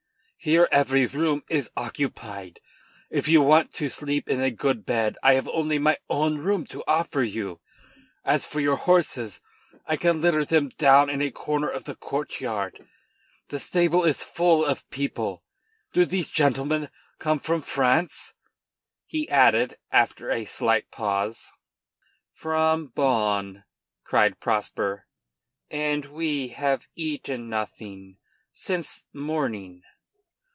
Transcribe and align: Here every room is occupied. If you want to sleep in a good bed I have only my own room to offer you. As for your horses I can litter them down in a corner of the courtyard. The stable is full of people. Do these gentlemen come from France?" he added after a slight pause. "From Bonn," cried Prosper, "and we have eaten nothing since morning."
Here 0.43 0.67
every 0.71 1.05
room 1.05 1.43
is 1.51 1.69
occupied. 1.77 2.61
If 3.11 3.27
you 3.27 3.43
want 3.43 3.71
to 3.75 3.89
sleep 3.89 4.27
in 4.27 4.41
a 4.41 4.49
good 4.49 4.87
bed 4.87 5.15
I 5.21 5.35
have 5.35 5.47
only 5.47 5.77
my 5.77 5.97
own 6.09 6.39
room 6.39 6.65
to 6.71 6.83
offer 6.87 7.21
you. 7.21 7.59
As 8.25 8.43
for 8.47 8.59
your 8.59 8.77
horses 8.77 9.39
I 9.85 9.97
can 9.97 10.19
litter 10.19 10.43
them 10.43 10.69
down 10.69 11.11
in 11.11 11.21
a 11.21 11.29
corner 11.29 11.69
of 11.69 11.83
the 11.83 11.93
courtyard. 11.93 12.87
The 13.49 13.59
stable 13.59 14.03
is 14.03 14.23
full 14.23 14.65
of 14.65 14.89
people. 14.89 15.43
Do 15.93 16.07
these 16.07 16.27
gentlemen 16.27 16.89
come 17.19 17.37
from 17.37 17.61
France?" 17.61 18.33
he 19.05 19.29
added 19.29 19.77
after 19.91 20.31
a 20.31 20.45
slight 20.45 20.89
pause. 20.89 21.51
"From 22.33 22.87
Bonn," 22.87 23.63
cried 24.03 24.39
Prosper, 24.39 25.05
"and 25.69 26.05
we 26.05 26.47
have 26.47 26.87
eaten 26.95 27.47
nothing 27.47 28.17
since 28.51 29.05
morning." 29.13 29.83